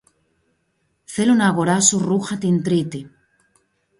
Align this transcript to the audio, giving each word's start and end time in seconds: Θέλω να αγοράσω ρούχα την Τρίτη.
Θέλω 1.03 1.33
να 1.33 1.47
αγοράσω 1.47 1.97
ρούχα 1.97 2.37
την 2.37 2.63
Τρίτη. 2.63 3.11